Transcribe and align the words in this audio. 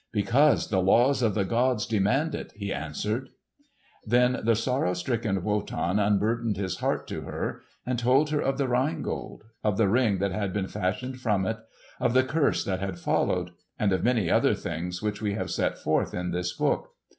"Because 0.11 0.69
the 0.69 0.81
laws 0.81 1.21
of 1.21 1.35
the 1.35 1.45
gods 1.45 1.85
demand 1.85 2.33
it," 2.33 2.53
he 2.55 2.73
answered. 2.73 3.29
Then 4.03 4.39
the 4.43 4.55
sorrow 4.55 4.95
stricken 4.95 5.43
Wotan 5.43 5.99
unburdened 5.99 6.57
his 6.57 6.77
heart 6.77 7.05
to 7.09 7.21
her 7.21 7.61
and 7.85 7.99
told 7.99 8.31
her 8.31 8.41
of 8.41 8.57
the 8.57 8.67
Rhine 8.67 9.03
Gold; 9.03 9.43
of 9.63 9.77
the 9.77 9.87
Ring 9.87 10.17
that 10.17 10.31
had 10.31 10.53
been 10.53 10.67
fashioned 10.67 11.21
from 11.21 11.45
it; 11.45 11.57
of 11.99 12.15
the 12.15 12.23
curse 12.23 12.63
that 12.65 12.79
had 12.79 12.97
followed; 12.97 13.51
and 13.77 13.93
of 13.93 14.03
many 14.03 14.27
other 14.27 14.55
things 14.55 15.03
which 15.03 15.21
we 15.21 15.35
have 15.35 15.51
set 15.51 15.77
forth 15.77 16.15
in 16.15 16.31
this 16.31 16.51
book. 16.51 16.95